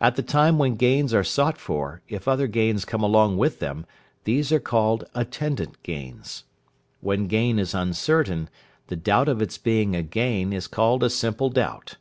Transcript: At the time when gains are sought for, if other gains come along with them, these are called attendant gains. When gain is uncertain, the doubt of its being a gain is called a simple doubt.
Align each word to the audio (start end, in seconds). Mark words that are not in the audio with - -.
At 0.00 0.14
the 0.14 0.22
time 0.22 0.56
when 0.56 0.76
gains 0.76 1.12
are 1.12 1.24
sought 1.24 1.58
for, 1.58 2.00
if 2.08 2.28
other 2.28 2.46
gains 2.46 2.84
come 2.84 3.02
along 3.02 3.36
with 3.38 3.58
them, 3.58 3.86
these 4.22 4.52
are 4.52 4.60
called 4.60 5.06
attendant 5.16 5.82
gains. 5.82 6.44
When 7.00 7.26
gain 7.26 7.58
is 7.58 7.74
uncertain, 7.74 8.50
the 8.86 8.94
doubt 8.94 9.28
of 9.28 9.42
its 9.42 9.58
being 9.58 9.96
a 9.96 10.02
gain 10.04 10.52
is 10.52 10.68
called 10.68 11.02
a 11.02 11.10
simple 11.10 11.50
doubt. 11.50 11.96